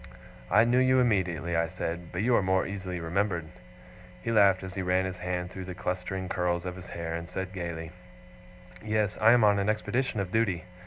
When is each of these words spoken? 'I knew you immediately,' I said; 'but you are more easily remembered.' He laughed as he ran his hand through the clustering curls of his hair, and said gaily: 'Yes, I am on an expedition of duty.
'I 0.49 0.63
knew 0.63 0.79
you 0.79 0.99
immediately,' 0.99 1.55
I 1.55 1.67
said; 1.67 2.11
'but 2.11 2.23
you 2.23 2.33
are 2.35 2.41
more 2.41 2.65
easily 2.65 2.99
remembered.' 2.99 3.45
He 4.23 4.31
laughed 4.31 4.63
as 4.63 4.73
he 4.73 4.81
ran 4.81 5.05
his 5.05 5.19
hand 5.19 5.51
through 5.51 5.65
the 5.65 5.75
clustering 5.75 6.27
curls 6.27 6.65
of 6.65 6.75
his 6.75 6.87
hair, 6.87 7.13
and 7.13 7.29
said 7.29 7.53
gaily: 7.53 7.91
'Yes, 8.83 9.15
I 9.21 9.31
am 9.33 9.43
on 9.43 9.59
an 9.59 9.69
expedition 9.69 10.19
of 10.19 10.31
duty. 10.31 10.65